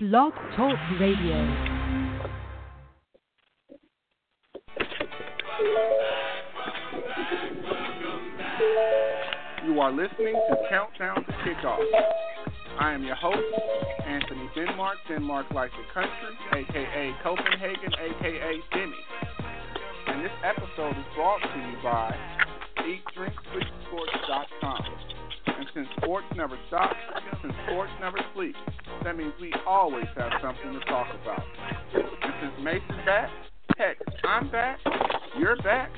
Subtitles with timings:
[0.00, 1.42] Blog Talk Radio.
[9.66, 11.80] You are listening to Countdown to Kickoff.
[12.78, 13.42] I am your host,
[14.06, 18.92] Anthony Denmark, Denmark Like the Country, aka Copenhagen, aka Denny.
[20.06, 22.14] And this episode is brought to you by
[22.76, 25.17] EatDrinkSleepSports.com.
[25.78, 26.90] Since sports never stop,
[27.40, 28.56] since sports never sleep,
[29.04, 31.40] that means we always have something to talk about.
[31.94, 33.30] And since Mason's back,
[33.76, 34.80] heck, I'm back,
[35.38, 35.92] you're back,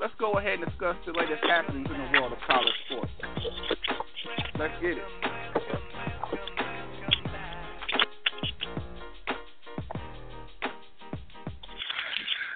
[0.00, 3.10] let's go ahead and discuss the latest happenings in the world of college sports.
[4.56, 5.04] Let's get it.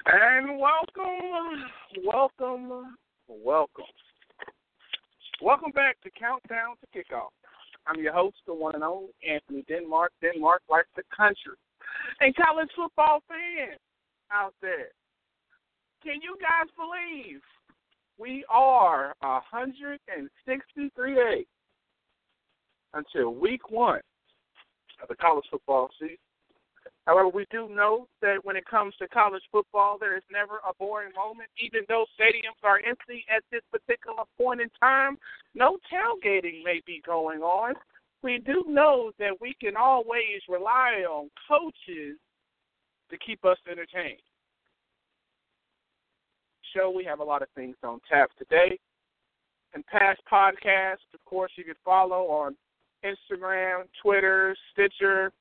[0.07, 1.65] And welcome,
[2.07, 3.85] welcome, welcome.
[5.41, 7.31] Welcome back to Countdown to Kickoff.
[7.87, 10.11] I'm your host, the one and only Anthony Denmark.
[10.21, 11.55] Denmark like the country.
[12.19, 13.79] And college football fans
[14.33, 14.89] out there,
[16.03, 17.41] can you guys believe
[18.19, 21.47] we are 163 days
[22.95, 24.01] until week one
[25.01, 26.17] of the college football season?
[27.09, 30.75] However, we do know that when it comes to college football, there is never a
[30.79, 31.49] boring moment.
[31.59, 35.17] Even though stadiums are empty at this particular point in time,
[35.55, 37.73] no tailgating may be going on.
[38.23, 42.19] We do know that we can always rely on coaches
[43.11, 44.21] to keep us entertained.
[46.77, 48.79] Show we have a lot of things on tap today.
[49.73, 52.55] And past podcasts, of course, you can follow on
[53.03, 55.33] Instagram, Twitter, Stitcher,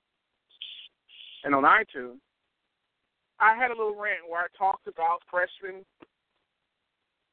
[1.48, 2.20] and on iTunes,
[3.40, 5.86] I had a little rant where I talked about freshmen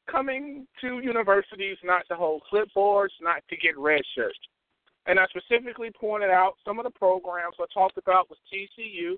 [0.09, 4.03] coming to universities not to hold clipboards, not to get red.
[5.07, 9.17] And I specifically pointed out some of the programs I talked about was TCU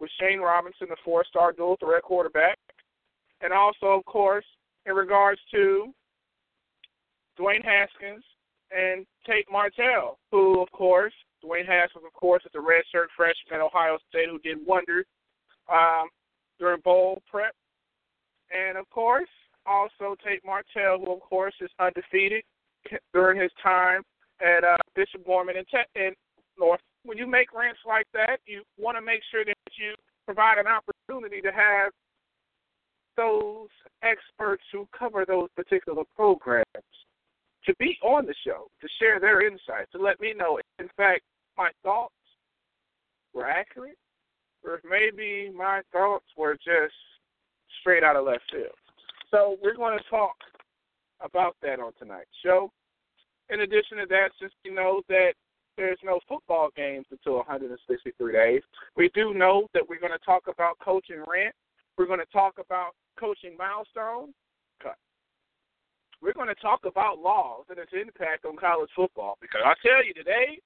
[0.00, 2.58] with Shawn Robinson, the four-star dual threat quarterback,
[3.40, 4.44] and also, of course,
[4.84, 5.94] in regards to
[7.38, 8.24] Dwayne Haskins
[8.70, 11.14] and Tate Martell, who, of course,
[11.46, 15.06] Dwayne Haskins, of course, is a redshirt freshman at Ohio State who did wonders
[15.72, 16.08] um,
[16.58, 17.54] during bowl prep.
[18.50, 19.28] And, of course,
[19.64, 22.42] also Tate Martell, who, of course, is undefeated
[23.12, 24.02] during his time
[24.40, 26.14] at uh, Bishop Gorman and, Te- and
[26.58, 26.80] North.
[27.04, 30.66] When you make rants like that, you want to make sure that you provide an
[30.66, 31.92] opportunity to have
[33.16, 33.68] those
[34.02, 36.66] experts who cover those particular programs
[37.64, 41.22] to be on the show, to share their insights, to let me know, in fact,
[41.56, 42.14] my thoughts
[43.32, 43.98] were accurate,
[44.64, 46.94] or if maybe my thoughts were just
[47.80, 48.74] straight out of left field.
[49.30, 50.36] So we're going to talk
[51.20, 52.70] about that on tonight's show.
[53.50, 55.32] In addition to that, since we know that
[55.76, 58.62] there's no football games until 163 days,
[58.96, 61.54] we do know that we're going to talk about coaching rent.
[61.98, 64.34] We're going to talk about coaching milestones.
[64.82, 64.96] Cut.
[66.22, 70.04] We're going to talk about laws and its impact on college football because I tell
[70.04, 70.58] you today,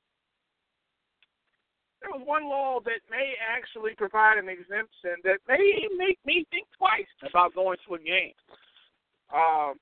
[2.00, 6.66] there was one law that may actually provide an exemption that may make me think
[6.76, 8.32] twice about going to a game
[9.34, 9.74] um,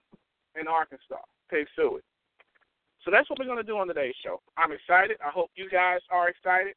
[0.58, 2.02] in Arkansas, Pig Sooie.
[3.04, 4.42] So that's what we're going to do on today's show.
[4.58, 5.16] I'm excited.
[5.24, 6.74] I hope you guys are excited.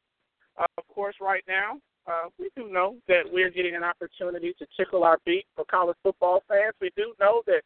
[0.58, 1.78] Uh, of course, right now,
[2.08, 5.98] uh, we do know that we're getting an opportunity to tickle our beat for college
[6.04, 6.74] football fans.
[6.80, 7.62] We do know that,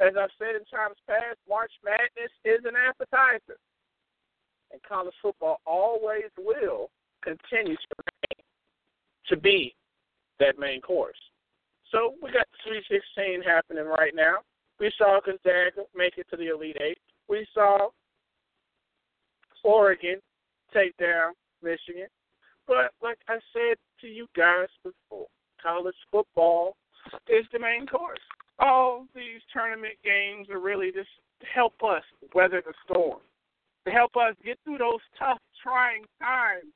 [0.00, 3.58] as I've said in times past, March Madness is an appetizer.
[4.72, 6.90] And college football always will
[7.22, 7.76] continue
[9.28, 9.74] to, be
[10.40, 11.16] that main course.
[11.90, 14.38] So we got the Sweet 16 happening right now.
[14.78, 16.98] We saw Gonzaga make it to the Elite Eight.
[17.28, 17.88] We saw
[19.64, 20.20] Oregon
[20.74, 22.08] take down Michigan.
[22.66, 25.26] But like I said to you guys before,
[25.62, 26.76] college football
[27.28, 28.20] is the main course.
[28.58, 31.08] All these tournament games are really just
[31.40, 32.02] to help us
[32.34, 33.20] weather the storm,
[33.86, 36.72] to help us get through those tough, trying times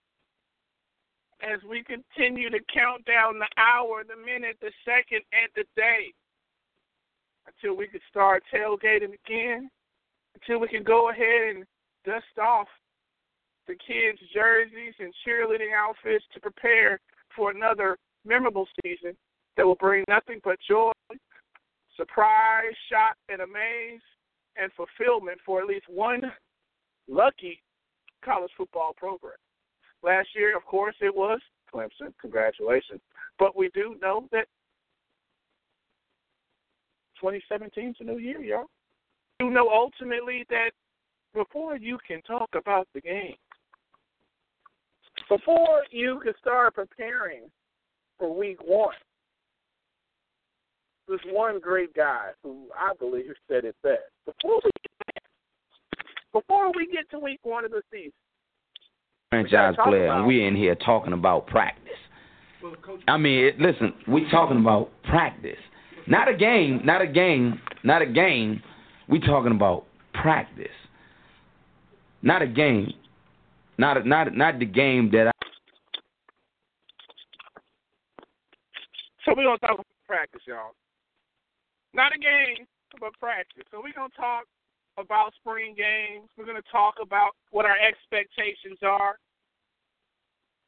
[1.43, 6.13] as we continue to count down the hour, the minute, the second, and the day
[7.47, 9.71] until we can start tailgating again,
[10.35, 11.65] until we can go ahead and
[12.05, 12.67] dust off
[13.67, 17.01] the kids' jerseys and cheerleading outfits to prepare
[17.35, 19.17] for another memorable season
[19.57, 20.93] that will bring nothing but joy,
[21.97, 24.01] surprise, shock, and amaze,
[24.57, 26.21] and fulfillment for at least one
[27.09, 27.63] lucky
[28.25, 29.35] college football program.
[30.03, 31.41] Last year, of course, it was
[31.73, 32.13] Clemson.
[32.21, 33.01] Congratulations.
[33.39, 34.47] But we do know that
[37.21, 38.67] 2017 is a new year, y'all.
[39.41, 40.71] You know ultimately that
[41.35, 43.37] before you can talk about the game,
[45.29, 47.51] before you can start preparing
[48.19, 48.95] for week one,
[51.09, 54.01] there's one great guy who I believe said it best.
[54.25, 55.23] Before we get,
[56.33, 58.13] before we get to week one of the season,
[59.45, 61.83] franchise player, and we're in here talking about practice.
[63.07, 65.59] I mean, listen, we're talking about practice,
[66.07, 68.63] not a game, not a game, not a game.
[69.09, 69.85] We're talking about
[70.15, 70.67] practice,
[72.23, 72.93] not a game,
[73.79, 75.33] not a, not not the game that I.
[79.25, 80.73] So we're gonna talk about practice, y'all.
[81.95, 82.67] Not a game,
[83.01, 83.65] but practice.
[83.71, 84.45] So we're gonna talk
[84.99, 86.29] about spring games.
[86.37, 89.19] We're gonna talk about what our expectations are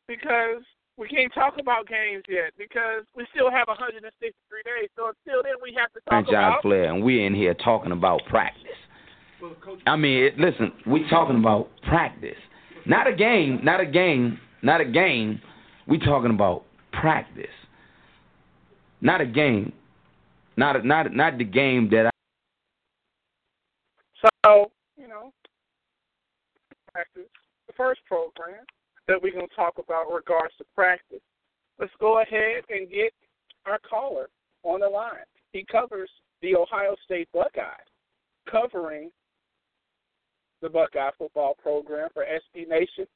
[0.08, 0.62] because
[0.96, 4.34] we can't talk about games yet because we still have 163
[4.64, 4.90] days.
[4.96, 7.93] So until then, we have to talk franchise about player, and we're in here talking
[7.93, 8.64] about practice.
[9.87, 12.38] I mean, it, listen, we're talking about practice,
[12.87, 15.40] not a game, not a game, not a game.
[15.87, 17.46] We're talking about practice,
[19.00, 19.72] not a game,
[20.56, 22.10] not a, not not the game that I.
[24.44, 25.32] So you know,
[26.93, 27.31] practice
[27.69, 28.64] the first program
[29.08, 31.20] that we're going to talk about regards to practice.
[31.78, 33.12] Let's go ahead and get
[33.66, 34.28] our caller
[34.62, 35.26] on the line.
[35.52, 36.10] He covers
[36.43, 37.88] the Ohio State Buckeyes,
[38.50, 39.10] covering
[40.60, 43.06] the Buckeye football program for SB Nation.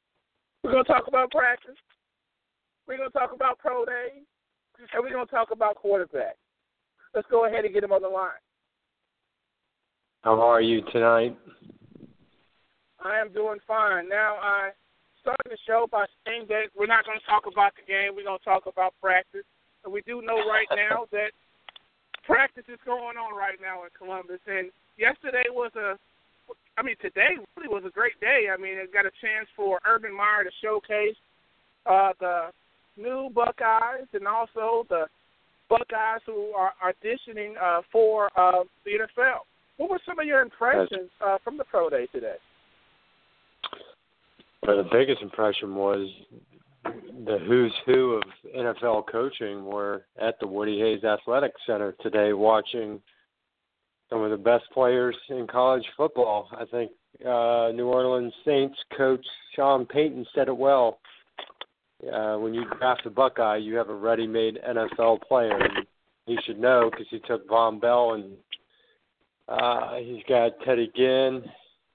[0.65, 1.77] We're going to talk about practice.
[2.87, 4.25] We're going to talk about pro days.
[4.79, 6.37] And we're going to talk about quarterback.
[7.15, 8.31] Let's go ahead and get him on the line.
[10.23, 11.37] How are you tonight?
[13.05, 14.09] I am doing fine.
[14.09, 14.71] Now, I
[15.23, 18.19] started the show by saying that we're not going to talk about the game.
[18.19, 19.47] We're going to talk about practice.
[19.87, 21.31] And we do know right now that
[22.27, 24.43] practice is going on right now in Columbus.
[24.47, 25.95] And yesterday was a,
[26.77, 28.51] I mean, today really was a great day.
[28.53, 31.19] I mean, it got a chance for Urban Meyer to showcase
[31.87, 32.51] uh, the
[32.99, 35.07] new Buckeyes and also the
[35.71, 39.47] Buckeyes who are auditioning uh, for uh, the NFL.
[39.79, 42.37] What were some of your impressions uh, from the pro day today?
[44.62, 46.09] But the biggest impression was
[46.85, 48.23] the who's who of
[48.56, 53.00] NFL coaching were at the Woody Hayes Athletic Center today watching
[54.09, 56.49] some of the best players in college football.
[56.53, 56.93] I think
[57.23, 59.25] uh, New Orleans Saints coach
[59.56, 60.99] Sean Payton said it well.
[62.12, 65.56] Uh, when you draft a Buckeye, you have a ready-made NFL player.
[65.56, 65.87] And
[66.26, 68.37] he should know because he took Vonn Bell and
[69.49, 71.43] uh, he's got Teddy Ginn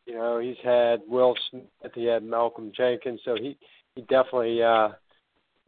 [0.08, 3.58] you know, he's had Will Smith, he had Malcolm Jenkins, so he
[3.96, 4.90] he definitely uh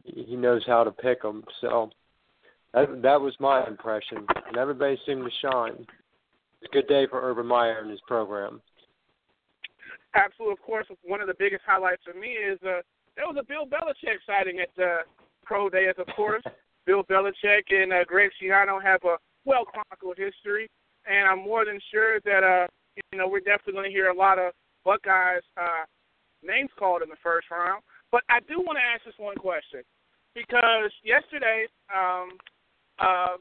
[0.02, 1.44] he knows how to pick them.
[1.60, 1.90] So
[2.72, 5.86] that that was my impression, and everybody seemed to shine.
[6.62, 8.62] It's a good day for Urban Meyer and his program.
[10.14, 10.86] Absolutely, of course.
[11.04, 12.80] One of the biggest highlights for me is uh,
[13.16, 14.98] there was a Bill Belichick sighting at the
[15.44, 15.86] pro day.
[15.88, 16.42] As of course,
[16.86, 20.70] Bill Belichick and uh, Greg Schiano have a well chronicled history,
[21.06, 22.66] and I'm more than sure that uh,
[23.12, 24.52] you know, we're definitely going to hear a lot of
[24.84, 25.84] Buckeyes uh,
[26.42, 27.82] names called in the first round.
[28.10, 29.82] But I do want to ask this one question
[30.34, 32.38] because yesterday, um,
[32.98, 33.36] uh,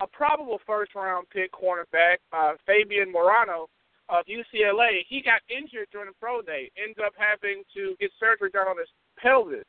[0.00, 3.68] a probable first round pick cornerback, uh, Fabian Moreau
[4.08, 8.50] of UCLA, he got injured during the pro day, ends up having to get surgery
[8.50, 9.66] done on his pelvis.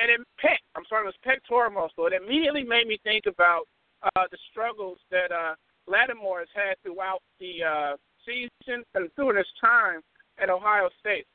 [0.00, 2.06] And it pec, I'm sorry, it was pectoral muscle.
[2.06, 3.66] It immediately made me think about
[4.02, 5.54] uh, the struggles that uh,
[5.86, 10.00] Lattimore has had throughout the uh, season and through his time
[10.38, 11.26] at Ohio State.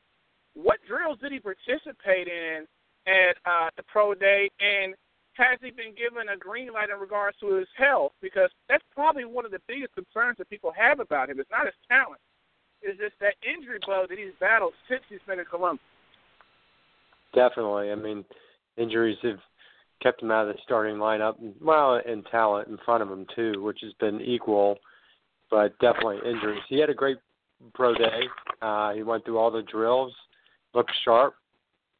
[0.53, 2.65] What drills did he participate in
[3.07, 4.95] at uh, the pro day, and
[5.33, 8.13] has he been given a green light in regards to his health?
[8.21, 11.39] Because that's probably one of the biggest concerns that people have about him.
[11.39, 12.21] It's not his talent;
[12.81, 15.83] it's just that injury blow that he's battled since he's been in Columbus.
[17.33, 17.91] Definitely.
[17.91, 18.23] I mean,
[18.77, 19.39] injuries have
[20.01, 21.35] kept him out of the starting lineup.
[21.61, 24.77] Well, and talent in front of him too, which has been equal
[25.55, 26.61] but definitely injuries.
[26.67, 27.15] He had a great
[27.73, 28.23] pro day.
[28.61, 30.13] Uh, he went through all the drills,
[30.73, 31.35] looked sharp.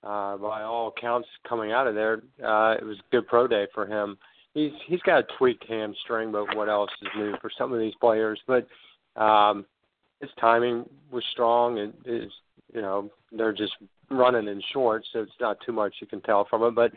[0.04, 3.66] Uh, by all accounts, coming out of there, uh, it was a good pro day
[3.74, 4.18] for him.
[4.54, 7.94] He's he's got a tweaked hamstring, but what else is new for some of these
[8.02, 8.40] players?
[8.46, 8.68] But
[9.16, 9.66] um,
[10.20, 12.32] his timing was strong, and is
[12.74, 13.74] you know they're just
[14.12, 16.76] running in short, so it's not too much you can tell from it.
[16.76, 16.92] But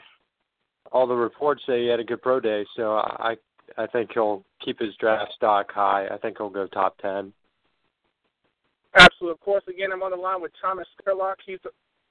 [0.90, 3.36] all the reports say he had a good pro day, so I
[3.76, 6.08] I think he'll keep his draft stock high.
[6.10, 7.32] I think he'll go top ten.
[8.94, 9.32] Absolutely.
[9.32, 11.36] Of course, again, I'm on the line with Thomas Skerlock.
[11.44, 11.68] He's a,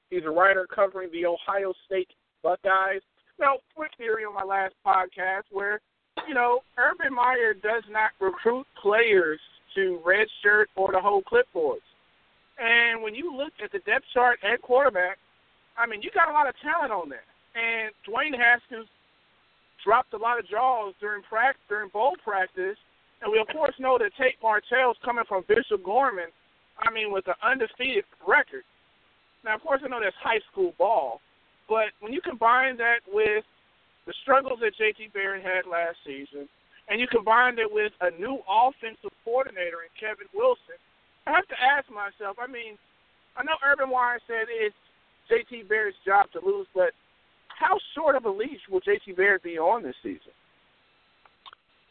[0.09, 2.09] he's a writer covering the Ohio State
[2.43, 3.01] Buckeyes.
[3.39, 5.81] Now, quick theory on my last podcast where,
[6.27, 9.39] you know, Urban Meyer does not recruit players
[9.75, 11.85] to redshirt or to hold clipboards.
[12.59, 15.17] And when you look at the depth chart at quarterback,
[15.77, 17.25] I mean, you got a lot of talent on there.
[17.53, 18.87] And Dwayne Haskins
[19.83, 22.77] dropped a lot of jaws during practice, during bowl practice.
[23.21, 26.29] And we, of course, know that Tate Martell's coming from Bishop Gorman,
[26.79, 28.63] I mean, with an undefeated record.
[29.43, 31.21] Now, of course, I know that's high school ball.
[31.67, 33.43] But when you combine that with
[34.05, 35.09] the struggles that J.T.
[35.13, 36.47] Barrett had last season,
[36.89, 40.79] and you combine it with a new offensive coordinator in Kevin Wilson,
[41.25, 42.37] I have to ask myself.
[42.39, 42.79] I mean,
[43.35, 44.75] I know Urban Meyer said it's
[45.27, 45.67] J.T.
[45.67, 46.95] Barrett's job to lose, but
[47.59, 49.13] how short of a leash will J.T.
[49.13, 50.31] Barrett be on this season?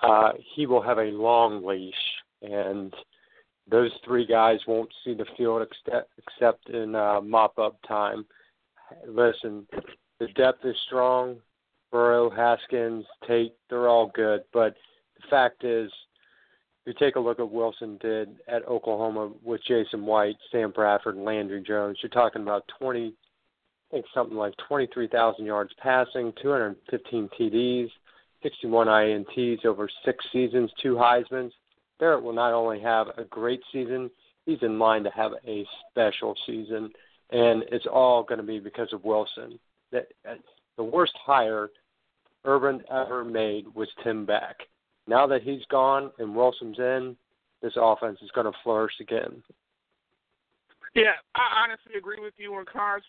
[0.01, 1.95] Uh, he will have a long leash,
[2.43, 2.95] and
[3.69, 8.25] those three guys won't see the field except, except in uh, mop-up time.
[9.09, 9.67] Listen,
[10.21, 11.37] the depth is strong.
[11.91, 14.75] Burrow, Haskins, Tate, they're all good, but
[15.21, 15.91] the fact is,
[16.85, 21.25] you take a look at Wilson did at Oklahoma with Jason White, Sam Bradford, and
[21.25, 21.99] Landry Jones.
[22.01, 23.13] You're talking about 20,
[23.91, 27.89] I think something like 23,000 yards passing, 215 TDs,
[28.43, 31.53] 61 INTs over six seasons, two Heisman's.
[31.99, 34.11] Barrett will not only have a great season,
[34.45, 36.91] he's in line to have a special season,
[37.31, 39.59] and it's all going to be because of Wilson.
[39.93, 40.09] That
[40.77, 41.71] the worst hire
[42.45, 44.57] Urban ever made was Tim Beck.
[45.07, 47.17] Now that he's gone and Wilson's in,
[47.63, 49.43] this offense is going to flourish again.
[50.97, 53.05] Yeah, I honestly agree with you in regards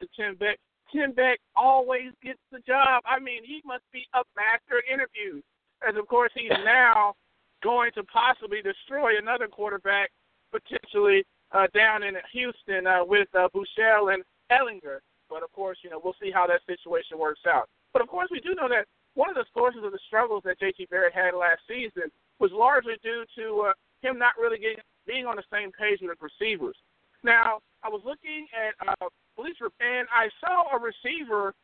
[0.00, 0.58] to Tim Beck.
[0.92, 3.02] Tim Beck always gets the job.
[3.08, 5.42] I mean, he must be a master at interviews,
[5.80, 7.14] as of course he's now
[7.62, 10.10] going to possibly destroy another quarterback
[10.52, 15.00] potentially uh, down in Houston uh, with uh, Buechele and Ehlinger.
[15.30, 17.70] But of course, you know, we'll see how that situation works out.
[17.94, 20.60] But of course, we do know that one of the sources of the struggles that
[20.60, 20.88] J.T.
[20.90, 25.36] Barrett had last season was largely due to uh, him not really getting being on
[25.36, 26.76] the same page with the receivers.
[27.22, 31.54] Now, I was looking at uh, Bleacher, and I saw a receiver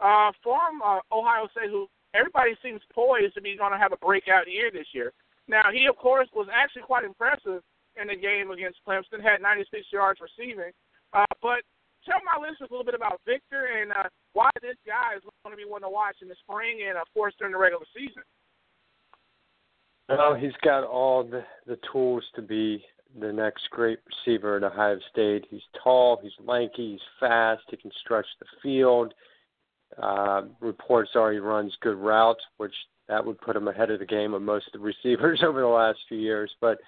[0.00, 3.98] uh, from uh, Ohio State who everybody seems poised to be going to have a
[3.98, 5.12] breakout year this year.
[5.46, 7.62] Now, he, of course, was actually quite impressive
[8.00, 10.72] in the game against Clemson, had 96 yards receiving.
[11.12, 11.62] Uh, but
[12.06, 15.52] tell my listeners a little bit about Victor and uh, why this guy is going
[15.52, 18.22] to be one to watch in the spring and, of course, during the regular season.
[20.08, 22.84] Well, he's got all the, the tools to be
[23.18, 25.46] the next great receiver at Ohio State.
[25.50, 29.14] He's tall, he's lanky, he's fast, he can stretch the field.
[30.02, 32.74] Uh, reports are he runs good routes, which
[33.08, 35.66] that would put him ahead of the game of most of the receivers over the
[35.66, 36.50] last few years.
[36.60, 36.78] But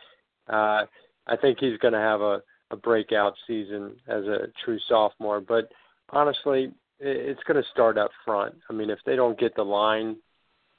[0.48, 0.86] uh,
[1.26, 5.40] I think he's going to have a a breakout season as a true sophomore.
[5.40, 5.70] But
[6.10, 8.54] honestly, it's going to start up front.
[8.68, 10.16] I mean, if they don't get the line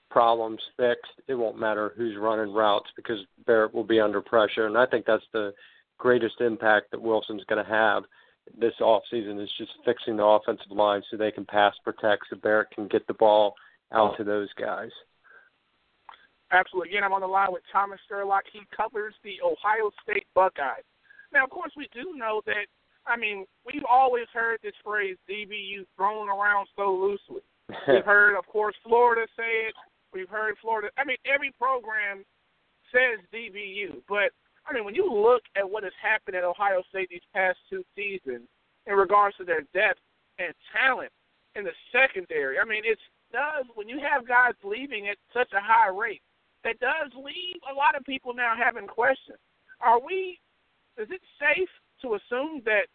[0.09, 4.67] problems fixed, it won't matter who's running routes because Barrett will be under pressure.
[4.67, 5.53] And I think that's the
[5.97, 8.03] greatest impact that Wilson's going to have
[8.59, 12.37] this off season is just fixing the offensive line so they can pass protect so
[12.37, 13.55] Barrett can get the ball
[13.91, 14.89] out to those guys.
[16.51, 16.91] Absolutely.
[16.91, 18.43] Again, I'm on the line with Thomas Sherlock.
[18.51, 20.87] He covers the Ohio State Buckeyes.
[21.33, 22.67] Now, of course, we do know that.
[23.05, 27.43] I mean, we've always heard this phrase DBU thrown around so loosely.
[27.87, 29.75] we've heard, of course, Florida say it.
[30.13, 30.89] We've heard Florida.
[30.97, 32.23] I mean, every program
[32.91, 34.31] says DBU, but
[34.65, 37.83] I mean, when you look at what has happened at Ohio State these past two
[37.95, 38.47] seasons
[38.85, 39.99] in regards to their depth
[40.39, 41.11] and talent
[41.55, 42.99] in the secondary, I mean, it
[43.31, 46.21] does when you have guys leaving at such a high rate,
[46.63, 49.39] that does leave a lot of people now having questions.
[49.79, 50.39] Are we
[50.97, 51.69] is it safe
[52.01, 52.89] to assume that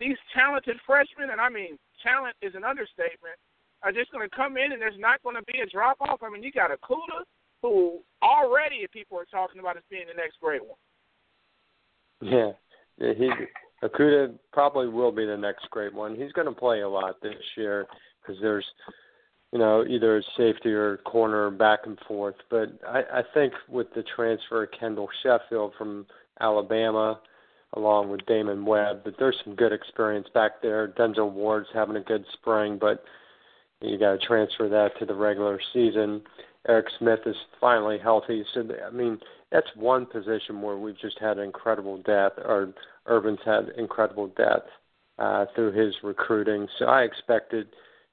[0.00, 3.38] these talented freshmen, and I mean talent is an understatement,
[3.82, 6.20] are just going to come in and there's not going to be a drop off?
[6.22, 7.24] I mean, you got Okudah,
[7.62, 10.78] who already people are talking about as being the next great one.
[12.20, 12.52] Yeah,
[12.98, 13.30] yeah he
[13.84, 16.14] Okudah probably will be the next great one.
[16.14, 17.86] He's going to play a lot this year
[18.20, 18.66] because there's,
[19.52, 22.36] you know, either safety or corner back and forth.
[22.50, 26.06] But I, I think with the transfer of Kendall Sheffield from
[26.40, 27.20] Alabama,
[27.74, 29.00] along with Damon Webb.
[29.04, 30.88] But there's some good experience back there.
[30.88, 33.04] Denzel Ward's having a good spring, but
[33.82, 36.22] you got to transfer that to the regular season.
[36.68, 39.18] Eric Smith is finally healthy, so I mean
[39.50, 42.72] that's one position where we've just had incredible depth, or
[43.06, 44.68] Urban's had incredible depth
[45.18, 46.68] uh, through his recruiting.
[46.78, 47.68] So I expected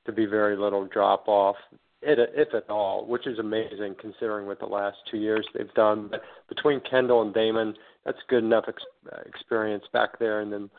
[0.06, 1.56] to be very little drop off,
[2.02, 6.08] if at all, which is amazing considering what the last two years they've done.
[6.10, 8.84] But between Kendall and Damon, that's good enough ex-
[9.26, 10.70] experience back there, and then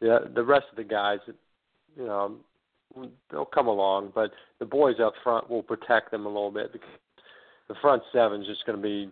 [0.00, 1.18] the the rest of the guys,
[1.96, 2.36] you know,
[3.30, 6.88] they'll come along, but the boys up front will protect them a little bit because
[7.68, 9.10] the front seven is just going to be,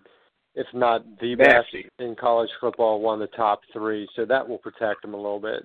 [0.54, 1.68] if not the best
[1.98, 4.08] in college football, one of the top three.
[4.16, 5.64] So that will protect them a little bit.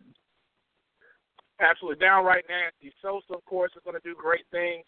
[1.60, 2.94] absolutely downright nasty.
[3.04, 4.84] Bosa, of course, is going to do great things.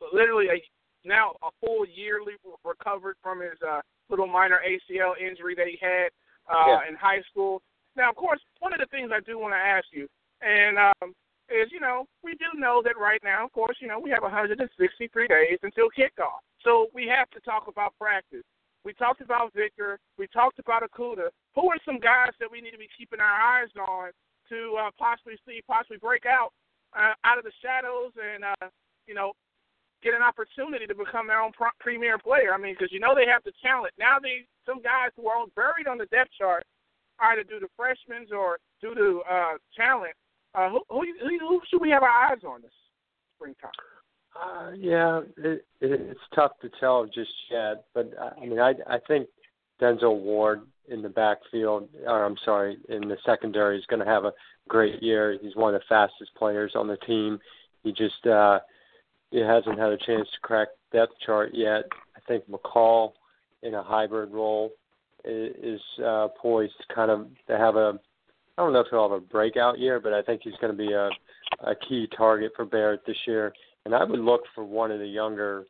[0.00, 2.34] But literally, a, now a full yearly
[2.64, 6.08] recovered from his uh, little minor ACL injury that he had
[6.50, 6.88] uh, yeah.
[6.88, 7.62] in high school.
[7.96, 10.08] Now, of course, one of the things I do want to ask you,
[10.42, 11.14] and um,
[11.48, 14.22] is you know we do know that right now, of course, you know we have
[14.22, 18.44] 163 days until kickoff, so we have to talk about practice.
[18.84, 19.98] We talked about Victor.
[20.18, 21.28] We talked about Okudah.
[21.54, 24.10] Who are some guys that we need to be keeping our eyes on
[24.50, 26.52] to uh, possibly see, possibly break out
[26.96, 28.68] uh, out of the shadows and uh,
[29.06, 29.32] you know
[30.02, 32.52] get an opportunity to become their own pro- premier player.
[32.52, 33.94] I mean, because you know they have the talent.
[33.98, 36.64] Now they some guys who are buried on the depth chart,
[37.20, 40.14] either due to freshmen or due to uh, talent.
[40.54, 42.70] Uh, who, who, who should we have our eyes on this
[43.36, 43.70] springtime?
[44.34, 48.98] Uh, yeah, it, it, it's tough to tell just yet, but I mean, I I
[49.06, 49.28] think
[49.80, 54.24] Denzel Ward in the backfield, or I'm sorry, in the secondary is going to have
[54.24, 54.32] a
[54.68, 55.38] great year.
[55.40, 57.38] He's one of the fastest players on the team.
[57.82, 58.58] He just uh,
[59.30, 61.84] he hasn't had a chance to crack depth chart yet.
[62.16, 63.12] I think McCall
[63.62, 64.72] in a hybrid role
[65.24, 67.98] is, is uh, poised to kind of to have a
[68.56, 70.78] I don't know if he'll have a breakout year, but I think he's going to
[70.78, 71.10] be a
[71.60, 73.52] a key target for Barrett this year.
[73.84, 75.64] And I would look for one of the younger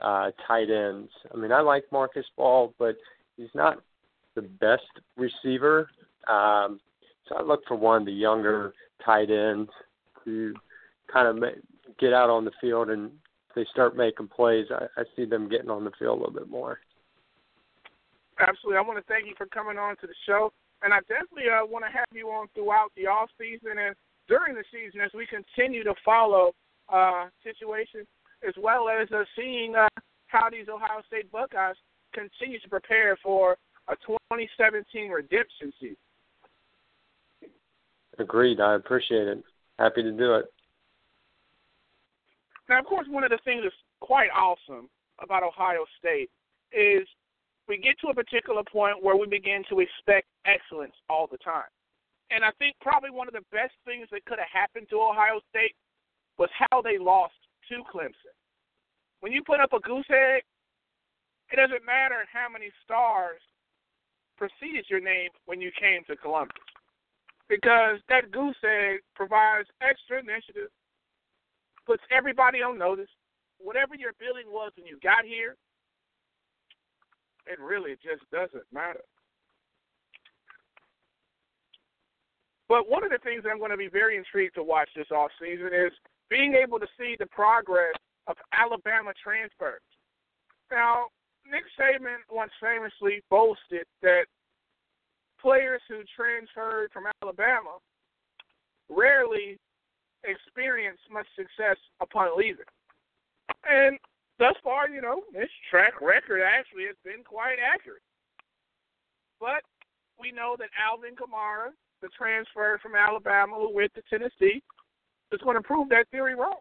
[0.00, 1.10] uh, tight ends.
[1.32, 2.96] I mean, I like Marcus Baugh, but
[3.36, 3.82] he's not
[4.34, 4.82] the best
[5.16, 5.88] receiver.
[6.28, 6.80] Um,
[7.28, 9.70] so I look for one of the younger tight ends
[10.24, 10.54] to
[11.12, 11.56] kind of make,
[11.98, 13.10] get out on the field and
[13.54, 14.66] they start making plays.
[14.70, 16.80] I, I see them getting on the field a little bit more.
[18.40, 18.78] Absolutely.
[18.78, 20.52] I want to thank you for coming on to the show,
[20.84, 23.96] and I definitely uh, want to have you on throughout the off season and
[24.28, 26.52] during the season as we continue to follow
[26.92, 28.06] uh, situations
[28.46, 29.88] as well as uh, seeing uh,
[30.26, 31.76] how these Ohio State Buckeyes
[32.12, 33.56] continue to prepare for
[33.88, 35.96] a 2017 redemption season.
[38.18, 38.60] Agreed.
[38.60, 39.42] I appreciate it.
[39.78, 40.46] Happy to do it.
[42.68, 44.88] Now, of course, one of the things that's quite awesome
[45.22, 46.30] about Ohio State
[46.72, 47.08] is
[47.68, 51.70] we get to a particular point where we begin to expect excellence all the time.
[52.30, 55.40] And I think probably one of the best things that could have happened to Ohio
[55.48, 55.76] State
[56.38, 57.36] was how they lost
[57.68, 58.34] to Clemson.
[59.20, 60.42] When you put up a goose egg,
[61.52, 63.40] it doesn't matter how many stars
[64.36, 66.56] preceded your name when you came to Columbus.
[67.48, 70.72] Because that goose egg provides extra initiative,
[71.86, 73.12] puts everybody on notice.
[73.60, 75.56] Whatever your billing was when you got here,
[77.46, 79.04] it really just doesn't matter.
[82.68, 85.30] But one of the things I'm going to be very intrigued to watch this off
[85.40, 85.92] season is
[86.30, 87.94] being able to see the progress
[88.26, 89.82] of Alabama transfers.
[90.70, 91.06] Now,
[91.50, 94.24] Nick Saban once famously boasted that
[95.40, 97.76] players who transferred from Alabama
[98.88, 99.58] rarely
[100.24, 102.64] experience much success upon leaving.
[103.68, 103.98] And
[104.38, 108.02] thus far, you know, this track record actually has been quite accurate.
[109.40, 109.62] But
[110.18, 111.70] we know that Alvin Kamara,
[112.02, 114.62] the transfer from Alabama who went to Tennessee,
[115.32, 116.60] is going to prove that theory wrong.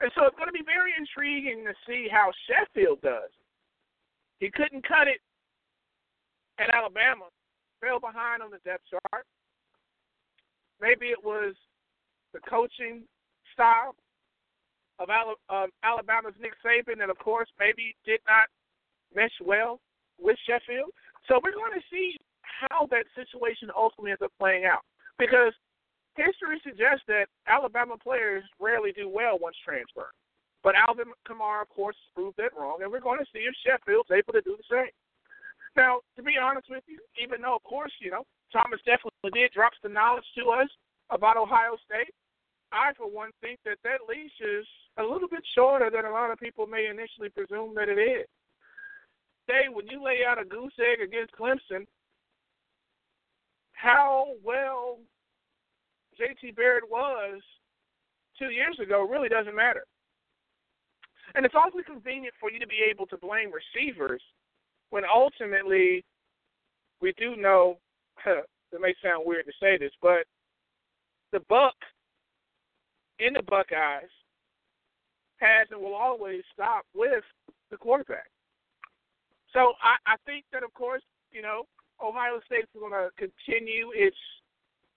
[0.00, 3.28] And so it's going to be very intriguing to see how Sheffield does.
[4.38, 5.20] He couldn't cut it
[6.58, 7.28] at Alabama,
[7.80, 9.26] fell behind on the depth chart.
[10.80, 11.54] Maybe it was
[12.32, 13.02] the coaching
[13.52, 13.94] style
[15.00, 15.10] of
[15.82, 18.46] Alabama's Nick Saban, and of course, maybe did not
[19.14, 19.80] mesh well
[20.20, 20.90] with Sheffield.
[21.26, 24.84] So we're going to see how that situation ultimately ends up playing out.
[25.18, 25.52] Because
[26.16, 30.12] history suggests that Alabama players rarely do well once transferred.
[30.62, 34.10] But Alvin Kamara, of course, proved that wrong, and we're going to see if Sheffield's
[34.12, 34.92] able to do the same.
[35.76, 39.52] Now, to be honest with you, even though, of course, you know, Thomas definitely did
[39.52, 40.68] drop the knowledge to us
[41.08, 42.12] about Ohio State,
[42.72, 44.66] I, for one, think that that leash is
[44.98, 48.26] a little bit shorter than a lot of people may initially presume that it is.
[49.48, 51.86] Dave, when you lay out a goose egg against Clemson,
[53.72, 54.98] how well
[56.20, 57.40] JT Barrett was
[58.38, 59.84] two years ago really doesn't matter.
[61.34, 64.22] And it's awfully convenient for you to be able to blame receivers
[64.90, 66.04] when ultimately
[67.00, 67.78] we do know
[68.26, 70.24] it may sound weird to say this, but
[71.32, 71.74] the buck
[73.24, 74.10] in the Buckeyes
[75.36, 77.24] has and will always stop with
[77.70, 78.30] the quarterback.
[79.52, 81.02] So I, I think that of course,
[81.32, 81.64] you know,
[82.02, 84.16] Ohio State's going to continue its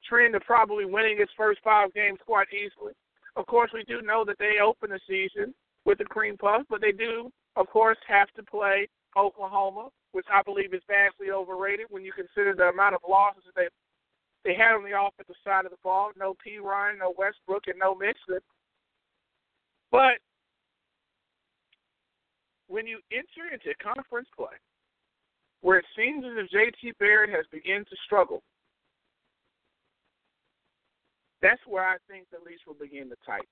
[0.08, 2.94] trend of probably winning its first five games quite easily.
[3.36, 5.54] Of course, we do know that they open the season
[5.86, 10.42] with the cream puff, but they do, of course, have to play Oklahoma, which I
[10.44, 13.68] believe is vastly overrated when you consider the amount of losses that they
[14.44, 16.12] they had on the offensive side of the ball.
[16.18, 18.44] No Perine, no Westbrook, and no Mitchell.
[19.92, 20.20] But
[22.68, 24.58] when you enter into conference play,
[25.62, 28.42] where it seems as if JT Barrett has begun to struggle,
[31.42, 33.46] that's where I think the leash will begin to tighten.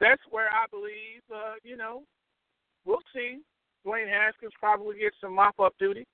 [0.00, 2.04] That's where I believe, uh, you know,
[2.84, 3.40] we'll see.
[3.86, 6.06] Dwayne Haskins probably gets some mop up duty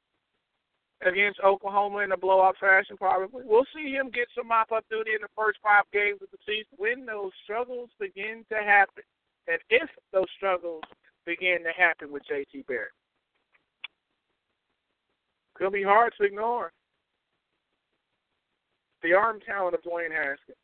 [1.02, 3.42] against Oklahoma in a blowout fashion, probably.
[3.44, 6.38] We'll see him get some mop up duty in the first five games of the
[6.46, 9.04] season when those struggles begin to happen.
[9.46, 10.83] And if those struggles
[11.26, 12.92] begin to happen with JT Barrett.
[15.59, 16.72] It'll be hard to ignore
[19.02, 20.57] the arm talent of Dwayne Haskins.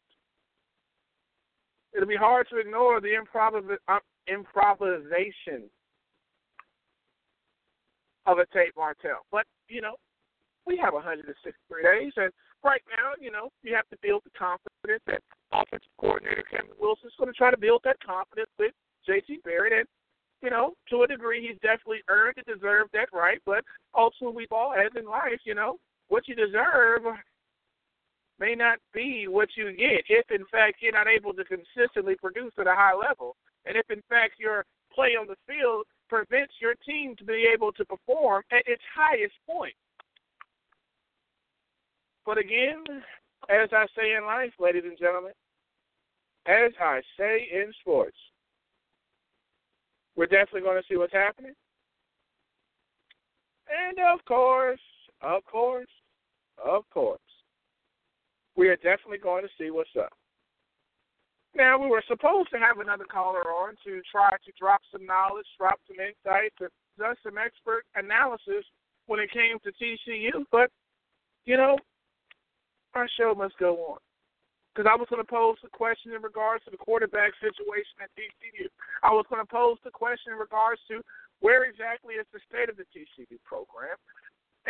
[1.95, 5.69] It'll be hard to ignore the improv- uh, improvisation
[8.27, 9.27] of a Tate Martell.
[9.31, 9.97] But, you know,
[10.71, 11.35] we have 163
[11.83, 12.31] days, and
[12.63, 15.19] right now, you know, you have to build the confidence that
[15.51, 18.71] offensive coordinator Kevin Wilson is going to try to build that confidence with
[19.05, 19.41] J.T.
[19.43, 19.73] Barrett.
[19.73, 19.89] And,
[20.43, 23.43] you know, to a degree, he's definitely earned and deserved that right.
[23.45, 23.67] But
[23.99, 27.03] ultimately, we've all as in life, you know, what you deserve
[28.39, 32.55] may not be what you get if, in fact, you're not able to consistently produce
[32.59, 33.35] at a high level.
[33.67, 37.73] And if, in fact, your play on the field prevents your team to be able
[37.73, 39.75] to perform at its highest point.
[42.27, 42.85] But again,
[43.49, 45.33] as I say in life, ladies and gentlemen,
[46.47, 48.17] as I say in sports,
[50.17, 51.55] we're definitely going to see what's happening.
[53.69, 54.81] And of course,
[55.23, 55.89] of course,
[56.65, 57.21] of course,
[58.57, 60.13] we are definitely going to see what's up.
[61.55, 65.47] Now, we were supposed to have another caller on to try to drop some knowledge,
[65.59, 68.65] drop some insights, and do some expert analysis
[69.07, 70.71] when it came to TCU, but,
[71.47, 71.77] you know,
[72.95, 73.99] our show must go on.
[74.71, 78.11] Because I was going to pose the question in regards to the quarterback situation at
[78.15, 78.71] TCU.
[79.03, 81.03] I was going to pose the question in regards to
[81.43, 83.99] where exactly is the state of the TCU program.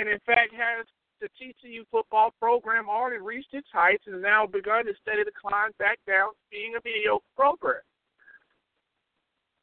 [0.01, 0.89] And in fact, has
[1.21, 6.01] the TCU football program already reached its heights and now begun to steady decline back
[6.09, 7.85] down being a mediocre program?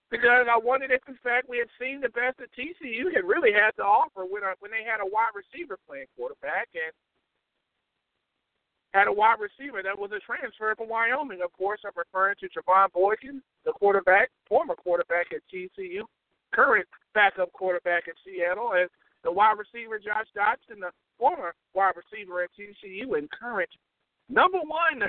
[0.10, 3.52] Because I wondered if, in fact, we had seen the best that TCU had really
[3.52, 6.72] had to offer when, uh, when they had a wide receiver playing quarterback.
[6.72, 6.96] And
[8.98, 11.42] had a wide receiver that was a transfer from Wyoming.
[11.44, 16.02] Of course, I'm referring to Trevone Boykin, the quarterback, former quarterback at TCU,
[16.54, 18.90] current backup quarterback at Seattle, and
[19.24, 23.70] the wide receiver Josh Doctson, the former wide receiver at TCU, and current
[24.30, 25.08] number one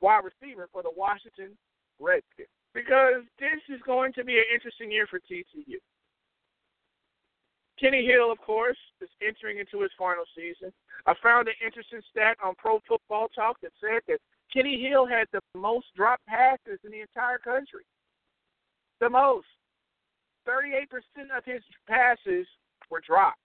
[0.00, 1.56] wide receiver for the Washington
[1.98, 2.52] Redskins.
[2.74, 5.80] Because this is going to be an interesting year for TCU.
[7.78, 10.72] Kenny Hill, of course, is entering into his final season.
[11.06, 14.20] I found an interesting stat on Pro Football Talk that said that
[14.52, 17.84] Kenny Hill had the most dropped passes in the entire country.
[19.00, 19.46] The most.
[20.46, 20.86] 38%
[21.36, 22.46] of his passes
[22.90, 23.38] were dropped.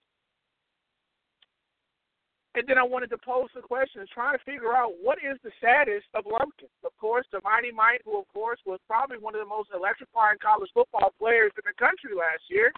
[2.55, 5.53] And then I wanted to pose the question, trying to figure out what is the
[5.57, 6.67] status of Lumpkin.
[6.83, 10.41] Of course, the Mighty Mite, who of course was probably one of the most electrifying
[10.41, 12.73] college football players in the country last year,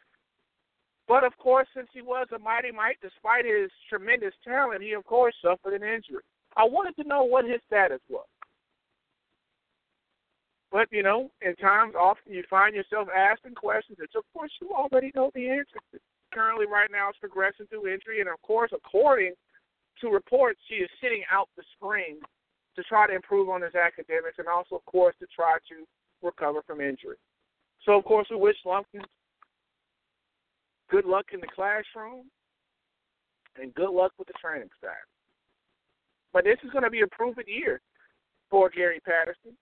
[1.08, 5.06] but of course, since he was a mighty mite, despite his tremendous talent, he of
[5.06, 6.24] course suffered an injury.
[6.58, 8.26] I wanted to know what his status was.
[10.72, 14.72] But you know, in times often you find yourself asking questions that of course you
[14.72, 16.00] already know the answer to.
[16.34, 19.34] Currently, right now, it's progressing through injury, and of course, according
[20.00, 22.20] to reports, he is sitting out the spring
[22.78, 25.84] to try to improve on his academics, and also, of course, to try to
[26.26, 27.18] recover from injury.
[27.86, 29.04] So, of course, we wish Lumpkins
[30.92, 32.26] good luck in the classroom,
[33.60, 35.08] and good luck with the training staff.
[36.34, 37.82] But this is going to be a proven year
[38.50, 39.58] for Gary Patterson.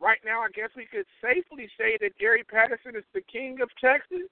[0.00, 3.70] Right now, I guess we could safely say that Gary Patterson is the king of
[3.80, 4.28] Texas.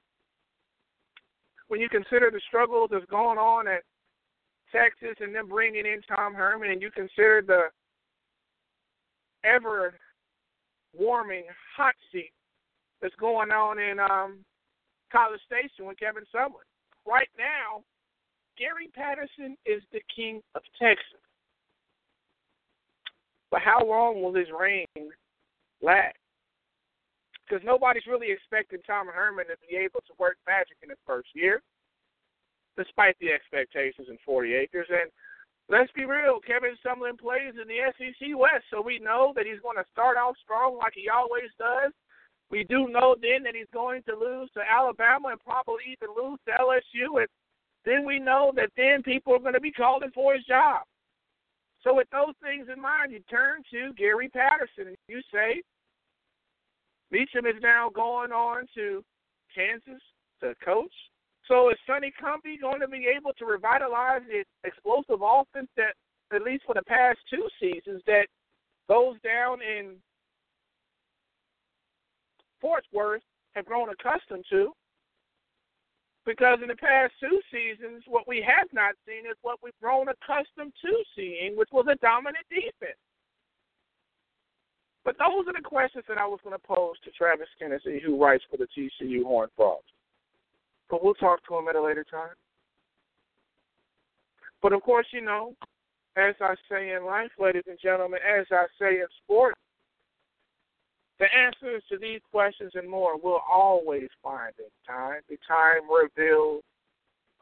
[1.69, 3.83] When you consider the struggle that's going on at
[4.73, 7.63] Texas and then bringing in Tom Herman, and you consider the
[9.49, 9.95] ever
[10.93, 11.45] warming
[11.77, 12.33] hot seat
[13.01, 14.39] that's going on in um,
[15.11, 16.67] College Station with Kevin Sumlin.
[17.07, 17.83] Right now,
[18.59, 21.21] Gary Patterson is the king of Texas.
[23.51, 24.87] But how long will his reign
[25.83, 26.17] last?
[27.43, 31.29] Because nobody's really expecting Tom Herman to be able to work magic in his first
[31.35, 31.63] year,
[32.79, 34.87] despite the expectations in 40 acres.
[34.89, 35.11] And
[35.69, 39.59] let's be real, Kevin Sumlin plays in the SEC West, so we know that he's
[39.67, 41.91] going to start off strong like he always does.
[42.51, 46.39] We do know then that he's going to lose to Alabama and probably even lose
[46.47, 47.21] to LSU.
[47.21, 47.29] And
[47.85, 50.83] then we know that then people are going to be calling for his job.
[51.83, 55.63] So with those things in mind, you turn to Gary Patterson and you say,
[57.11, 59.03] Meacham is now going on to
[59.55, 60.03] Kansas
[60.41, 60.93] to coach.
[61.49, 65.95] So is Sonny Cumbie going to be able to revitalize the explosive offense that,
[66.35, 68.27] at least for the past two seasons, that
[68.89, 69.97] goes down in
[72.61, 73.23] Fort Worth
[73.55, 74.73] have grown accustomed to?
[76.27, 80.07] Because in the past two seasons, what we have not seen is what we've grown
[80.09, 83.01] accustomed to seeing, which was a dominant defense.
[85.05, 88.23] But those are the questions that I was going to pose to Travis Kennedy, who
[88.23, 89.83] writes for the TCU Horned Frogs.
[90.91, 92.37] But we'll talk to him at a later time.
[94.63, 95.55] But of course, you know,
[96.17, 99.59] as I say in life, ladies and gentlemen, as I say in sports,
[101.21, 105.21] the answers to these questions and more we'll always find in time.
[105.29, 106.63] The time reveals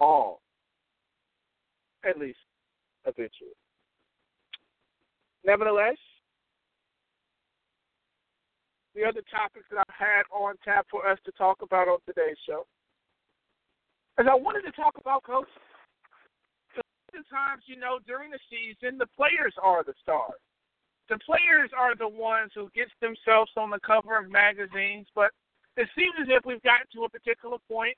[0.01, 0.41] all,
[2.05, 2.39] at least
[3.07, 3.55] eventually.
[5.47, 5.97] Nevertheless,
[8.97, 12.37] the other topics that I've had on tap for us to talk about on today's
[12.47, 12.67] show
[14.19, 15.47] is I wanted to talk about coach.
[17.15, 20.41] Sometimes, you know, during the season, the players are the stars
[21.09, 25.31] the players are the ones who gets themselves on the cover of magazines, but
[25.77, 27.97] it seems as if we've gotten to a particular point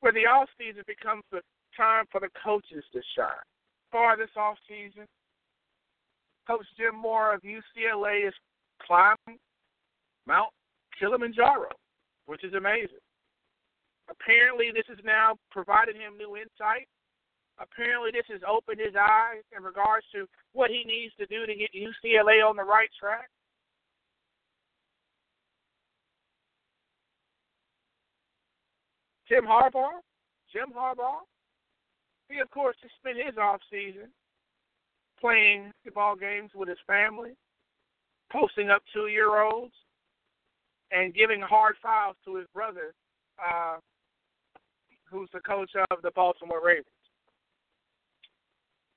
[0.00, 1.40] where the off season becomes the
[1.76, 3.46] time for the coaches to shine.
[3.90, 5.06] For this off season,
[6.46, 8.34] Coach Jim Mora of UCLA is
[8.82, 9.38] climbing
[10.26, 10.50] Mount
[10.98, 11.70] Kilimanjaro,
[12.26, 13.02] which is amazing.
[14.10, 16.86] Apparently, this has now provided him new insight
[17.58, 21.54] apparently this has opened his eyes in regards to what he needs to do to
[21.54, 23.28] get UCLA on the right track.
[29.28, 30.00] Jim Harbaugh,
[30.52, 31.26] Jim Harbaugh,
[32.28, 34.08] he of course has spent his off season
[35.20, 37.32] playing ball games with his family,
[38.30, 39.74] posting up two year olds,
[40.92, 42.94] and giving hard fouls to his brother,
[43.44, 43.76] uh,
[45.10, 46.86] who's the coach of the Baltimore Ravens.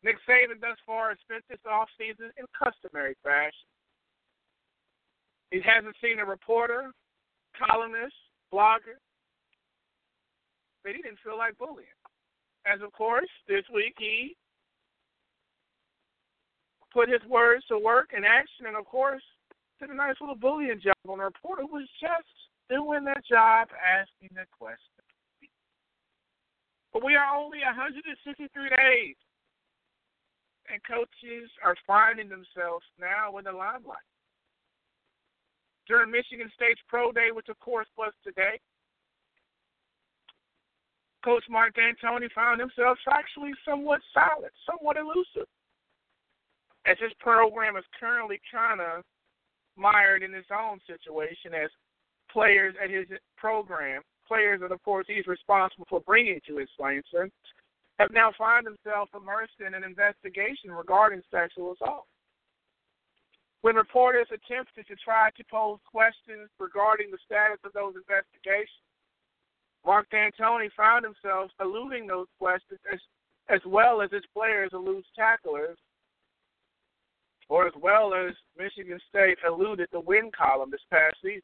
[0.04, 3.68] Nick Saban thus far has spent this offseason in customary fashion.
[5.52, 6.92] He hasn't seen a reporter,
[7.58, 8.16] columnist,
[8.54, 8.96] blogger,
[10.84, 11.88] but he didn't feel like bullying.
[12.66, 14.36] As of course, this week he
[16.94, 19.24] put his words to work in action, and of course,
[19.80, 22.30] did a nice little bullying job on a reporter who was just
[22.70, 25.04] doing their job asking the question.
[26.94, 29.16] But we are only 163 days
[30.72, 34.06] and coaches are finding themselves now in the limelight.
[35.88, 38.60] During Michigan State's Pro Day, which of course was today,
[41.26, 45.50] Coach Mark Dantonio found himself actually somewhat silent, somewhat elusive,
[46.86, 49.04] as his program is currently kind of
[49.76, 51.70] mired in his own situation as
[52.32, 53.06] players at his
[53.38, 57.32] program, players that of course he's responsible for bringing to East Lansing,
[58.00, 62.08] have now found themselves immersed in an investigation regarding sexual assault.
[63.62, 68.88] When reporters attempted to try to pose questions regarding the status of those investigations,
[69.86, 73.00] Mark Dantonio found himself eluding those questions as,
[73.50, 75.78] as well as his players elude tacklers,
[77.50, 81.42] or as well as Michigan State eluded the win column this past season.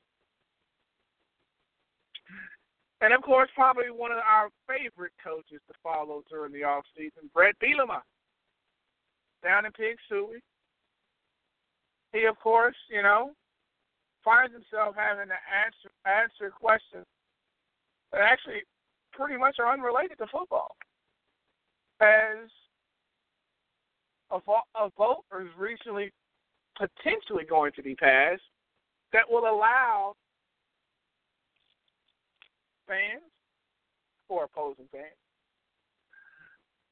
[3.06, 7.30] And of course, probably one of our favorite coaches to follow during the off season,
[7.36, 8.02] Bret Bielema,
[9.44, 10.42] down in Pig Sooie.
[12.14, 13.34] He, of course, you know,
[14.24, 17.06] finds himself having to answer answer questions
[18.12, 18.64] that actually
[19.14, 20.76] pretty much are unrelated to football.
[22.02, 22.50] As
[24.32, 24.38] a,
[24.82, 26.12] a vote is recently
[26.76, 28.42] potentially going to be passed
[29.14, 30.16] that will allow
[32.88, 33.24] fans
[34.30, 35.20] or opposing fans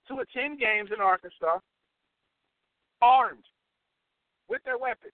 [0.07, 1.59] to attend games in Arkansas
[3.01, 3.43] armed
[4.49, 5.13] with their weapons.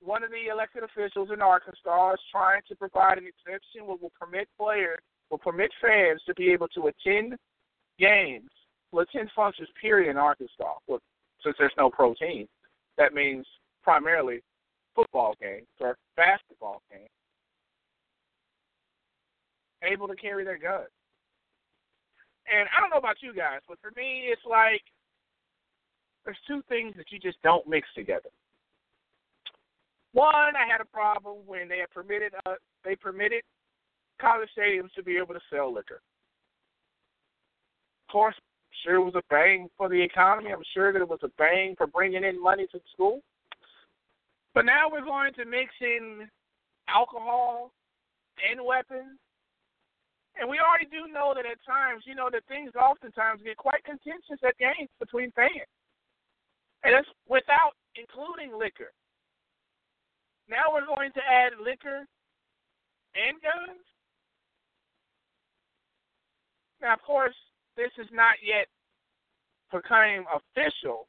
[0.00, 4.12] One of the elected officials in Arkansas is trying to provide an exemption that will
[4.20, 7.36] permit players, will permit fans to be able to attend
[7.98, 8.50] games,
[8.92, 10.74] will attend functions, period, in Arkansas.
[10.86, 11.00] Well,
[11.42, 12.46] since there's no pro team,
[12.98, 13.46] that means
[13.82, 14.40] primarily
[14.94, 17.08] football games or basketball games
[19.84, 20.90] able to carry their guns.
[22.46, 24.82] And I don't know about you guys, but for me, it's like
[26.24, 28.28] there's two things that you just don't mix together.
[30.12, 33.42] One, I had a problem when they had permitted uh, they permitted
[34.20, 36.00] college stadiums to be able to sell liquor.
[38.08, 38.36] Of course,
[38.84, 40.52] sure it was a bang for the economy.
[40.52, 43.20] I'm sure that it was a bang for bringing in money to the school.
[44.54, 46.28] But now we're going to mix in
[46.88, 47.72] alcohol
[48.50, 49.18] and weapons.
[50.36, 53.84] And we already do know that at times, you know, that things oftentimes get quite
[53.84, 55.70] contentious at games between fans.
[56.82, 58.90] And that's without including liquor.
[60.48, 62.04] Now we're going to add liquor
[63.14, 63.80] and guns.
[66.82, 67.34] Now, of course,
[67.76, 68.66] this is not yet
[69.72, 71.06] become official,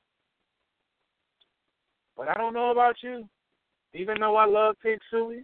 [2.15, 3.27] but I don't know about you.
[3.93, 5.43] Even though I love Pig Sooie,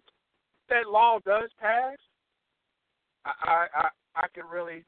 [0.70, 1.98] that law does pass.
[3.26, 4.84] I I I can really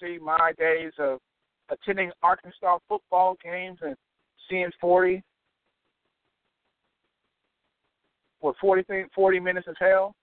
[0.00, 1.20] see my days of
[1.70, 3.96] attending Arkansas football games and
[4.48, 5.22] seeing 40
[8.40, 10.14] what 40, 40 minutes of hell.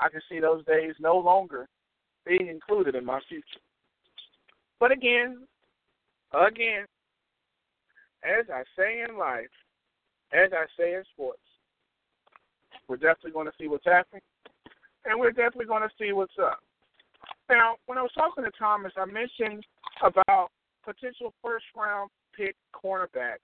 [0.00, 1.68] I can see those days no longer
[2.26, 3.44] being included in my future.
[4.78, 5.46] But again,
[6.32, 6.86] again,
[8.24, 9.50] as I say in life,
[10.32, 11.40] as I say in sports,
[12.88, 14.22] we're definitely going to see what's happening,
[15.04, 16.58] and we're definitely going to see what's up.
[17.48, 19.64] Now, when I was talking to Thomas, I mentioned
[20.02, 20.50] about
[20.84, 23.38] potential first round pick cornerback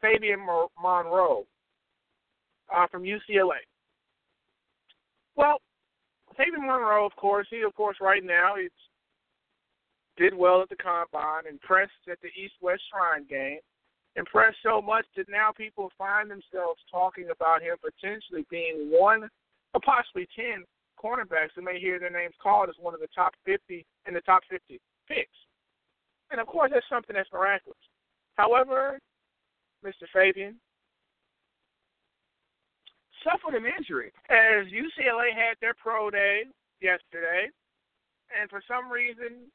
[0.00, 1.44] Fabian Moreau
[2.74, 3.60] uh, from UCLA.
[5.36, 5.60] Well,
[6.36, 8.68] Fabian Moreau, of course, he of course right now he
[10.16, 13.58] did well at the combine, impressed at the East West Shrine game,
[14.16, 19.28] impressed so much that now people find themselves talking about him potentially being one
[19.74, 20.64] or possibly ten
[21.02, 24.20] cornerbacks that may hear their names called as one of the top 50 in the
[24.22, 25.30] top 50 picks.
[26.30, 27.78] And of course, that's something that's miraculous.
[28.36, 28.98] However,
[29.84, 30.06] Mr.
[30.12, 30.56] Fabian
[33.24, 36.42] suffered an injury as UCLA had their pro day
[36.80, 37.48] yesterday,
[38.38, 39.50] and for some reason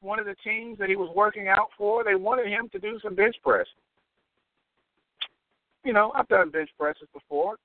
[0.00, 2.98] one of the teams that he was working out for, they wanted him to do
[3.02, 3.66] some bench press.
[5.84, 7.56] You know, I've done bench presses before,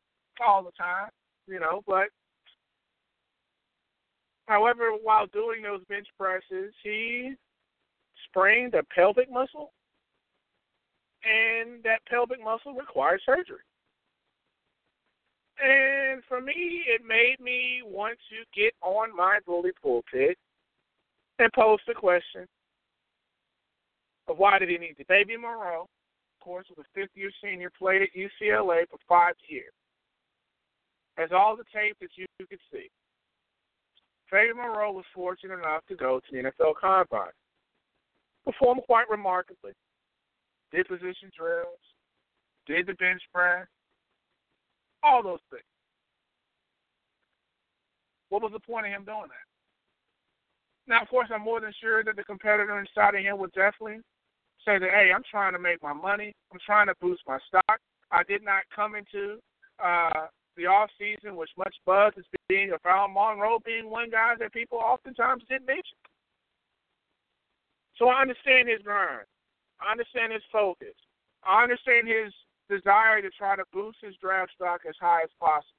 [0.45, 1.09] all the time,
[1.47, 2.07] you know, but
[4.47, 7.33] however, while doing those bench presses, he
[8.25, 9.71] sprained a pelvic muscle,
[11.23, 13.57] and that pelvic muscle required surgery.
[15.59, 20.37] And for me, it made me want to get on my bully pulpit
[21.39, 22.45] and posed the question
[24.27, 25.05] of why did he need to.
[25.07, 29.73] Baby Moreau, of course, was a fifth year senior, played at UCLA for five years.
[31.17, 32.89] Has all the tape that you could see.
[34.29, 37.31] Fabian Moreau was fortunate enough to go to the NFL Combine.
[38.45, 39.71] Performed quite remarkably.
[40.71, 41.79] Did position drills,
[42.65, 43.67] did the bench press,
[45.01, 45.63] all those things.
[48.29, 49.47] What was the point of him doing that?
[50.87, 54.01] Now, of course, I'm more than sure that the competitor inside of him would definitely
[54.65, 56.33] say that, hey, I'm trying to make my money.
[56.51, 57.79] I'm trying to boost my stock.
[58.11, 59.37] I did not come into
[59.83, 64.51] uh, the off season with much buzz as being about Moreau being one guy that
[64.51, 65.97] people oftentimes didn't mention.
[67.97, 69.25] So I understand his grind.
[69.79, 70.97] I understand his focus.
[71.45, 72.33] I understand his
[72.69, 75.77] desire to try to boost his draft stock as high as possible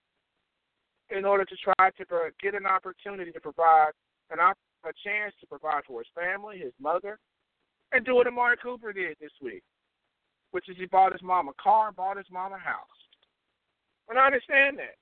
[1.10, 2.04] in order to try to
[2.40, 3.92] get an opportunity to provide
[4.30, 7.18] an op- a chance to provide for his family, his mother,
[7.92, 9.62] and do what Amari Cooper did this week,
[10.52, 12.86] which is he bought his mom a car, bought his mom a house.
[14.08, 14.96] And I understand that.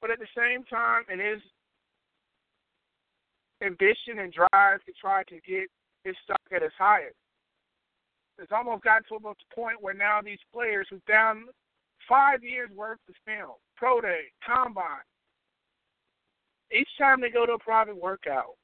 [0.00, 1.40] But at the same time, in his
[3.62, 5.68] ambition and drive to try to get
[6.04, 7.16] his stock at its highest,
[8.38, 11.44] it's almost gotten to a point where now these players who've down
[12.08, 15.04] five years worth of film, pro day, combine,
[16.72, 18.56] each time they go to a private workout,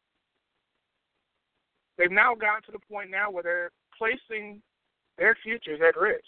[1.98, 4.62] they've now gotten to the point now where they're placing
[5.18, 6.24] their futures at risk.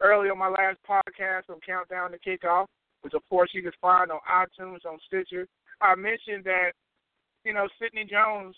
[0.00, 2.66] Early on my last podcast on Countdown to Kickoff,
[3.02, 5.46] which of course you can find on iTunes, on Stitcher,
[5.80, 6.72] I mentioned that,
[7.44, 8.56] you know, Sidney Jones,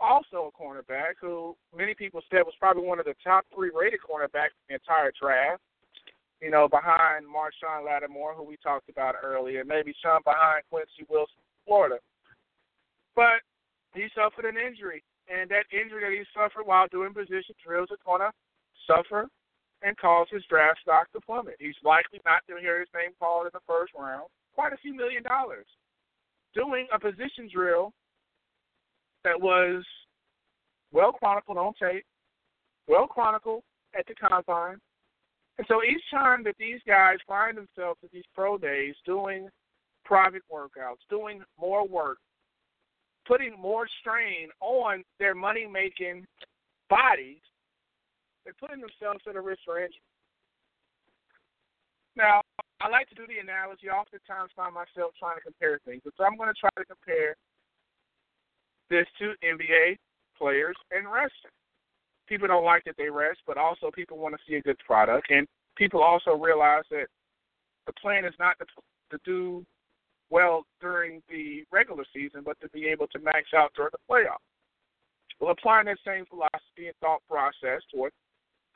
[0.00, 4.00] also a cornerback who many people said was probably one of the top three rated
[4.00, 5.62] cornerbacks in the entire draft
[6.42, 11.38] you know, behind Marshon Lattimore, who we talked about earlier, maybe some behind Quincy Wilson,
[11.64, 11.98] Florida.
[13.14, 13.46] But
[13.94, 18.02] he suffered an injury, and that injury that he suffered while doing position drills is
[18.04, 18.32] going to
[18.90, 19.28] suffer
[19.82, 21.56] and cause his draft stock to plummet.
[21.58, 24.94] He's likely not to hear his name called in the first round, quite a few
[24.94, 25.66] million dollars,
[26.54, 27.92] doing a position drill
[29.24, 29.84] that was
[30.92, 32.04] well chronicled on tape,
[32.86, 33.62] well chronicled
[33.98, 34.78] at the combine,
[35.58, 39.48] and so each time that these guys find themselves at these pro days doing
[40.04, 42.18] private workouts, doing more work,
[43.26, 46.26] putting more strain on their money making
[46.88, 47.40] bodies,
[48.44, 50.00] they're putting themselves at a risk for injury.
[52.16, 52.42] Now,
[52.80, 53.88] I like to do the analogy.
[53.88, 56.02] I oftentimes find myself trying to compare things.
[56.04, 57.36] So I'm going to try to compare
[58.90, 59.96] this to NBA
[60.36, 61.56] players and wrestling.
[62.26, 65.30] People don't like that they rest, but also people want to see a good product.
[65.30, 67.06] And people also realize that
[67.86, 68.66] the plan is not to,
[69.10, 69.64] to do
[70.30, 74.42] well during the regular season, but to be able to max out during the playoffs.
[75.40, 78.12] Well, applying that same philosophy and thought process toward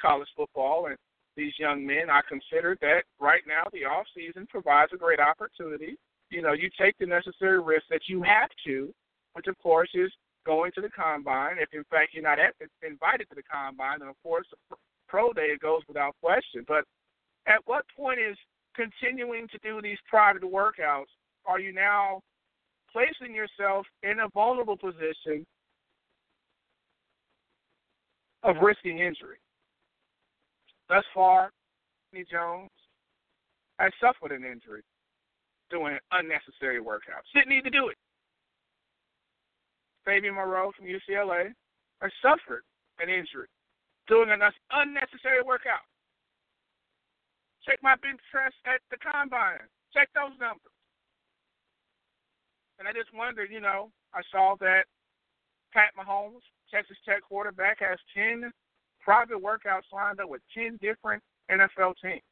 [0.00, 0.96] college football and
[1.36, 5.98] these young men, I consider that right now the off season provides a great opportunity.
[6.30, 8.92] You know, you take the necessary risks that you have to,
[9.34, 10.10] which of course is
[10.46, 11.56] going to the combine.
[11.58, 12.38] If in fact you're not
[12.82, 14.46] invited to the combine, then of course
[15.08, 16.64] pro day it goes without question.
[16.66, 16.84] But
[17.46, 18.36] at what point is
[18.74, 21.12] continuing to do these private workouts?
[21.44, 22.20] Are you now
[22.92, 25.44] placing yourself in a vulnerable position
[28.42, 29.38] of risking injury?
[30.88, 31.50] Thus far,
[32.12, 32.70] Anthony Jones
[33.78, 34.82] has suffered an injury
[35.70, 37.26] doing unnecessary workouts.
[37.34, 37.96] Didn't need to do it.
[40.04, 41.50] Fabian Moreau from UCLA
[42.00, 42.62] has suffered
[43.00, 43.48] an injury
[44.06, 45.82] doing an unnecessary workout.
[47.66, 49.66] Check my bench press at the combine.
[49.92, 50.70] Check those numbers.
[52.78, 54.84] And I just wondered, you know, I saw that
[55.72, 58.52] Pat Mahomes, Texas Tech quarterback, has 10
[59.06, 62.26] private workouts lined up with 10 different NFL teams.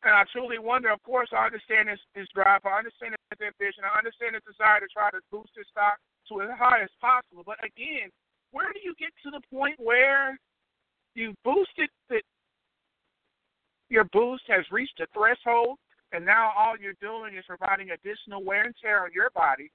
[0.00, 3.84] And I truly wonder, of course, I understand his, his drive, I understand his ambition,
[3.84, 6.00] I understand his desire to try to boost his stock
[6.32, 7.44] to as high as possible.
[7.44, 8.08] But again,
[8.52, 10.40] where do you get to the point where
[11.14, 12.20] you boosted the
[13.90, 15.76] your boost has reached a threshold
[16.12, 19.70] and now all you're doing is providing additional wear and tear on your body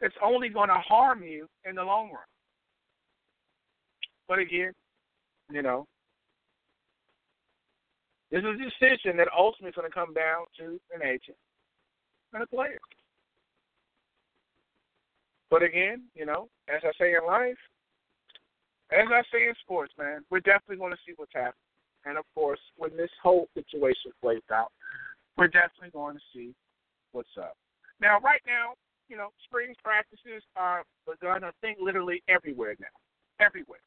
[0.00, 2.33] that's only going to harm you in the long run.
[4.28, 4.72] But again,
[5.50, 5.86] you know,
[8.30, 11.36] this is a decision that ultimately is going to come down to an agent
[12.32, 12.78] and a player.
[15.50, 17.58] But again, you know, as I say in life,
[18.90, 21.54] as I say in sports, man, we're definitely going to see what's happening.
[22.04, 24.72] And of course, when this whole situation plays out,
[25.36, 26.54] we're definitely going to see
[27.12, 27.56] what's up.
[28.00, 28.74] Now, right now,
[29.08, 33.44] you know, spring practices are begun, I think, literally everywhere now.
[33.44, 33.80] Everywhere.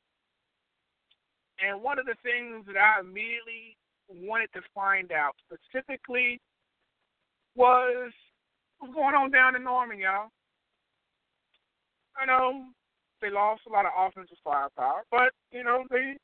[1.64, 3.78] And one of the things that I immediately
[4.10, 6.40] wanted to find out specifically
[7.56, 8.12] was
[8.80, 10.30] what's going on down in Norman, y'all.
[12.16, 12.66] I know
[13.22, 16.18] they lost a lot of offensive firepower, but you know they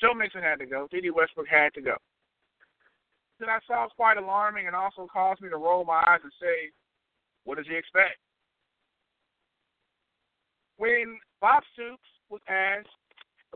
[0.00, 0.88] Joe Mixon had to go.
[0.90, 1.96] Dede Westbrook had to go.
[3.38, 6.32] That I saw was quite alarming and also caused me to roll my eyes and
[6.40, 6.70] say,
[7.44, 8.18] "What does he expect?"
[10.76, 12.88] When Bob Stoops was asked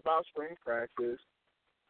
[0.06, 1.18] about spring practice.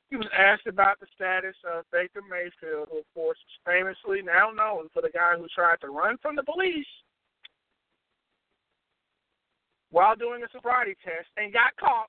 [0.09, 4.49] He was asked about the status of Baker Mayfield, who, of course, is famously now
[4.49, 6.89] known for the guy who tried to run from the police
[9.91, 12.09] while doing a sobriety test and got caught.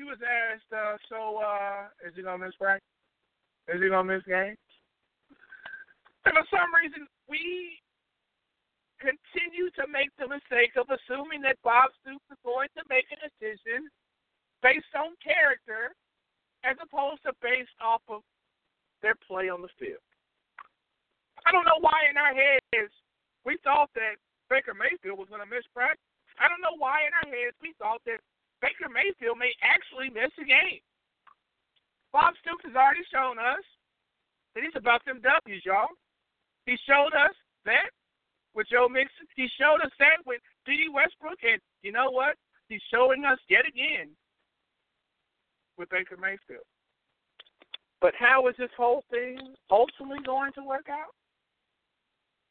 [0.00, 2.86] He was asked, uh, so uh, is he going to miss practice?
[3.68, 4.56] Is he going to miss games?
[6.24, 7.76] And for some reason, we
[9.02, 13.18] continue to make the mistake of assuming that Bob Stoops is going to make a
[13.26, 13.90] decision
[14.62, 15.94] based on character
[16.66, 18.22] as opposed to based off of
[19.02, 20.02] their play on the field.
[21.46, 22.92] I don't know why in our heads
[23.46, 24.18] we thought that
[24.50, 26.02] Baker Mayfield was going to miss practice.
[26.40, 28.18] I don't know why in our heads we thought that
[28.58, 30.82] Baker Mayfield may actually miss a game.
[32.10, 33.62] Bob Stoops has already shown us
[34.54, 35.92] that he's about them W's, y'all.
[36.66, 37.92] He showed us that
[38.56, 39.28] with Joe Mixon.
[39.36, 42.34] He showed us that with Dede Westbrook, and you know what?
[42.66, 44.12] He's showing us yet again
[45.78, 46.64] with Baker Mayfield.
[48.00, 49.38] But how is this whole thing
[49.70, 51.14] ultimately going to work out?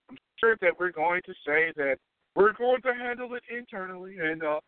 [0.09, 1.97] I'm sure that we're going to say that
[2.35, 4.59] we're going to handle it internally, and uh,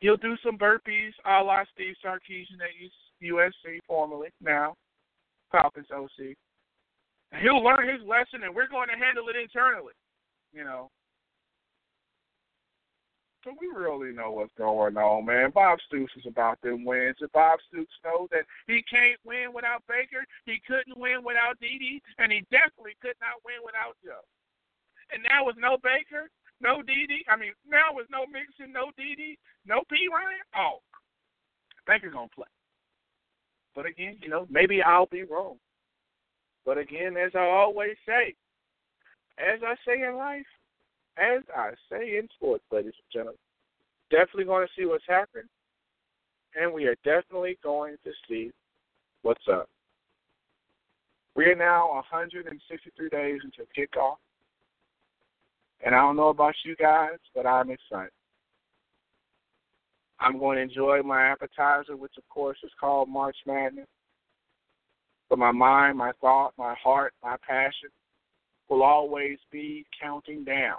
[0.00, 2.70] he'll do some burpees a la Steve Sarkisian at
[3.22, 4.74] USC formerly, now
[5.50, 6.36] Falcons OC.
[7.42, 9.94] He'll learn his lesson, and we're going to handle it internally.
[10.52, 10.90] You know,
[13.46, 15.54] so we really know what's going on, man.
[15.54, 17.14] Bob Stoops is about them wins.
[17.22, 22.02] If Bob Stoops knows that he can't win without Baker, he couldn't win without Dede,
[22.18, 24.26] and he definitely could not win without Joe.
[25.14, 26.26] And now with no Baker,
[26.58, 30.82] no Dede, I mean, now with no Mixon, no Dede, no Perine, oh,
[31.86, 32.50] Baker's going to play.
[33.78, 35.62] But again, you know, maybe I'll be wrong.
[36.66, 38.34] But again, as I always say,
[39.38, 40.50] as I say in life,
[41.16, 43.38] as I say in sports, ladies and gentlemen,
[44.10, 45.48] definitely going to see what's happening,
[46.60, 48.50] and we are definitely going to see
[49.22, 49.68] what's up.
[51.34, 54.16] We are now 163 days until kickoff,
[55.84, 58.12] and I don't know about you guys, but I'm excited.
[60.18, 63.86] I'm going to enjoy my appetizer, which of course is called March Madness.
[65.28, 67.90] But my mind, my thought, my heart, my passion
[68.70, 70.78] will always be counting down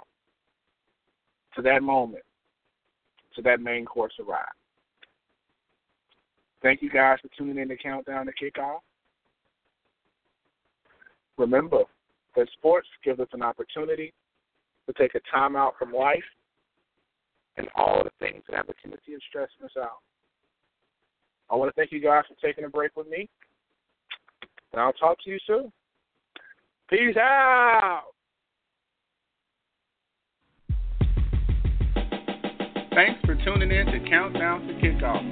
[1.58, 2.22] to that moment,
[3.34, 4.46] to that main course arrive.
[6.62, 8.78] Thank you guys for tuning in to Countdown to Kickoff.
[11.36, 11.82] Remember
[12.36, 14.12] that sports gives us an opportunity
[14.86, 16.22] to take a time out from life
[17.56, 19.98] and all of the things that have a tendency of stressing us out.
[21.50, 23.28] I want to thank you guys for taking a break with me.
[24.72, 25.72] And I'll talk to you soon.
[26.88, 28.12] Peace out.
[32.98, 35.22] Thanks for tuning in to Countdown to Kickoff.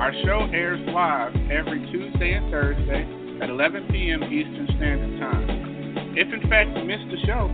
[0.00, 3.04] Our show airs live every Tuesday and Thursday
[3.42, 4.24] at 11 p.m.
[4.24, 6.16] Eastern Standard Time.
[6.16, 7.48] If in fact you missed the show,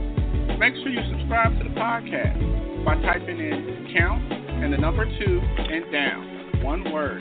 [0.62, 2.38] make sure you subscribe to the podcast
[2.84, 7.18] by typing in count and the number two and down, one word.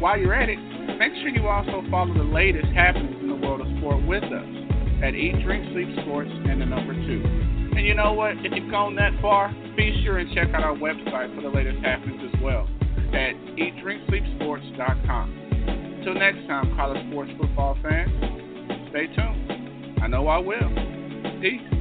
[0.00, 0.58] While you're at it,
[0.98, 4.50] make sure you also follow the latest happenings in the world of sport with us
[5.04, 7.59] at Eat, Drink, Sleep Sports and the number two.
[7.80, 8.32] And you know what?
[8.44, 11.82] If you've gone that far, be sure and check out our website for the latest
[11.82, 12.68] happenings as well
[13.14, 15.96] at eatdrinksleepsports.com.
[15.96, 18.10] Until next time, college sports football fans,
[18.90, 19.98] stay tuned.
[20.02, 21.40] I know I will.
[21.40, 21.79] Peace.